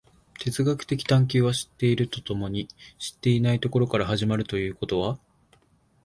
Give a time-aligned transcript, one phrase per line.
[0.39, 2.67] 哲学的探求は知っていると共に
[2.97, 5.19] 知っていないところから始まるということは、